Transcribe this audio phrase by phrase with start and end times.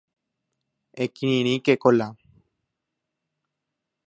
[1.05, 2.09] Ekirirĩke Kola